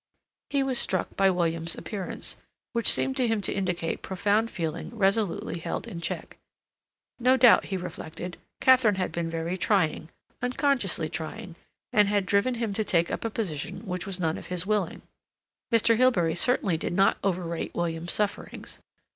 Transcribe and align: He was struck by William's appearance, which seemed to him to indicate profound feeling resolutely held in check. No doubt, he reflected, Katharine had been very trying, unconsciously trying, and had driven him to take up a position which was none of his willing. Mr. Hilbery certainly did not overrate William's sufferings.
He 0.49 0.63
was 0.63 0.79
struck 0.79 1.15
by 1.15 1.29
William's 1.29 1.75
appearance, 1.75 2.37
which 2.73 2.91
seemed 2.91 3.15
to 3.17 3.27
him 3.27 3.39
to 3.41 3.53
indicate 3.53 4.01
profound 4.01 4.49
feeling 4.49 4.89
resolutely 4.97 5.59
held 5.59 5.87
in 5.87 6.01
check. 6.01 6.37
No 7.19 7.37
doubt, 7.37 7.65
he 7.65 7.77
reflected, 7.77 8.37
Katharine 8.61 8.95
had 8.95 9.11
been 9.11 9.29
very 9.29 9.57
trying, 9.59 10.09
unconsciously 10.41 11.07
trying, 11.07 11.55
and 11.93 12.07
had 12.07 12.25
driven 12.25 12.55
him 12.55 12.73
to 12.73 12.83
take 12.83 13.11
up 13.11 13.23
a 13.23 13.29
position 13.29 13.85
which 13.85 14.07
was 14.07 14.19
none 14.19 14.39
of 14.39 14.47
his 14.47 14.65
willing. 14.65 15.03
Mr. 15.71 15.95
Hilbery 15.97 16.33
certainly 16.33 16.77
did 16.79 16.93
not 16.93 17.19
overrate 17.23 17.75
William's 17.75 18.13
sufferings. 18.13 18.79